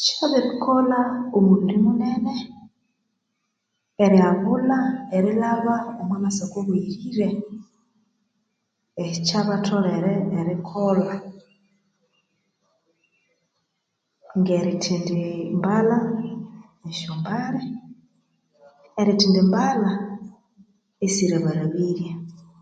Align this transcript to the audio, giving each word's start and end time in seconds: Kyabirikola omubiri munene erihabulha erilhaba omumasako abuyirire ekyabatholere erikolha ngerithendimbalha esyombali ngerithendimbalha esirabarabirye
Kyabirikola 0.00 0.98
omubiri 1.36 1.76
munene 1.84 2.34
erihabulha 4.04 4.78
erilhaba 5.16 5.74
omumasako 6.00 6.56
abuyirire 6.62 7.28
ekyabatholere 9.04 10.12
erikolha 10.38 11.16
ngerithendimbalha 14.38 15.98
esyombali 16.90 17.62
ngerithendimbalha 18.90 19.90
esirabarabirye 21.04 22.10